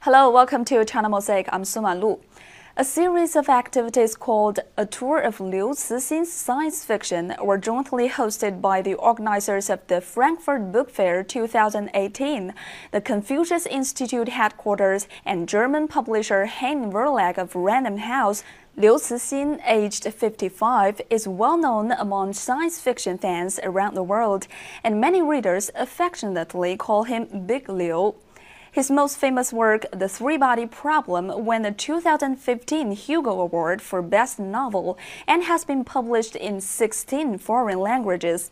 [0.00, 1.48] Hello, welcome to China Mosaic.
[1.52, 2.18] I'm Suman Lu.
[2.74, 8.62] A series of activities called A Tour of Liu Cixin's Science Fiction were jointly hosted
[8.62, 12.54] by the organizers of the Frankfurt Book Fair 2018,
[12.90, 18.42] the Confucius Institute headquarters, and German publisher Heyne Verlag of Random House.
[18.74, 24.46] Liu Cixin, aged 55, is well known among science fiction fans around the world,
[24.82, 28.14] and many readers affectionately call him Big Liu.
[28.72, 34.38] His most famous work, The Three Body Problem, won the 2015 Hugo Award for Best
[34.38, 38.50] Novel and has been published in 16 foreign languages.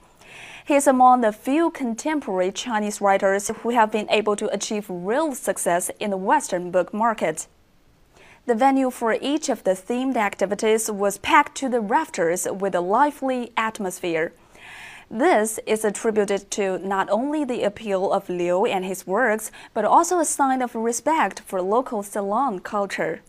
[0.66, 5.34] He is among the few contemporary Chinese writers who have been able to achieve real
[5.34, 7.46] success in the Western book market.
[8.44, 12.82] The venue for each of the themed activities was packed to the rafters with a
[12.82, 14.34] lively atmosphere.
[15.12, 20.20] This is attributed to not only the appeal of Liu and his works, but also
[20.20, 23.20] a sign of respect for local salon culture.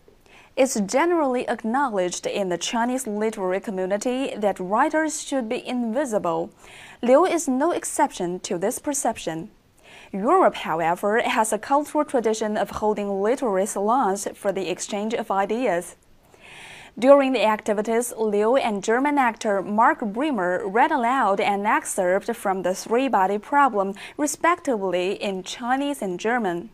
[0.56, 6.52] It's generally acknowledged in the Chinese literary community that writers should be invisible.
[7.02, 9.50] Liu is no exception to this perception.
[10.12, 15.96] Europe, however, has a cultural tradition of holding literary salons for the exchange of ideas.
[16.98, 22.74] During the activities, Liu and German actor Mark Bremer read aloud an excerpt from The
[22.74, 26.68] Three Body Problem, respectively in Chinese and German.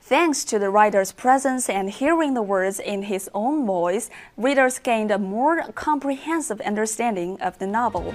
[0.00, 5.10] Thanks to the writer's presence and hearing the words in his own voice, readers gained
[5.10, 8.14] a more comprehensive understanding of the novel.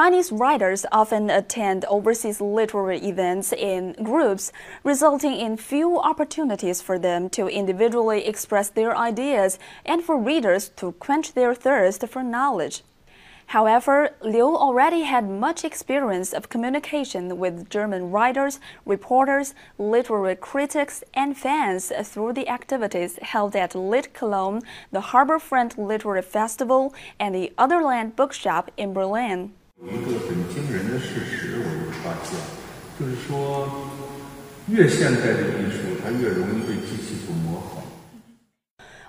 [0.00, 4.52] Chinese writers often attend overseas literary events in groups,
[4.84, 10.92] resulting in few opportunities for them to individually express their ideas and for readers to
[10.92, 12.84] quench their thirst for knowledge.
[13.46, 21.36] However, Liu already had much experience of communication with German writers, reporters, literary critics, and
[21.36, 24.62] fans through the activities held at Lit Cologne,
[24.92, 29.54] the Harbourfront Literary Festival, and the Otherland Bookshop in Berlin.
[29.81, 32.39] 有一个很惊人的事实，我就发现，
[32.99, 33.67] 就是说，
[34.69, 37.83] 越现代的艺术，它越容易被机器所模仿。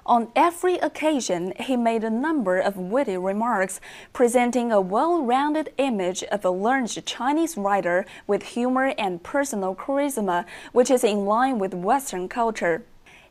[0.06, 3.78] On every occasion, he made a number of witty remarks,
[4.12, 10.44] presenting a well rounded image of a learned Chinese writer with humor and personal charisma,
[10.72, 12.82] which is in line with Western culture.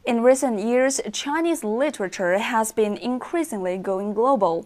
[0.06, 4.66] In recent years, Chinese literature has been increasingly going global.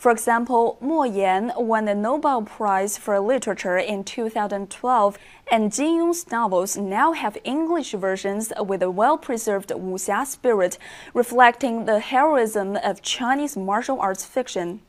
[0.00, 5.18] For example, Mo Yan won the Nobel Prize for Literature in 2012,
[5.52, 10.78] and Jin Yong's novels now have English versions with a well preserved wuxia spirit,
[11.12, 14.80] reflecting the heroism of Chinese martial arts fiction.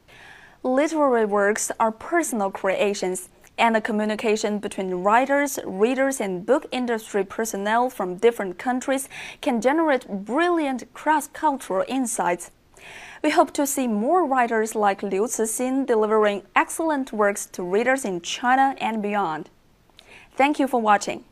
[0.63, 7.89] Literary works are personal creations and the communication between writers, readers, and book industry personnel
[7.89, 9.09] from different countries
[9.41, 12.51] can generate brilliant cross cultural insights.
[13.23, 18.21] We hope to see more writers like Liu Cixin delivering excellent works to readers in
[18.21, 19.51] China and beyond.
[20.35, 21.23] Thank you for watching.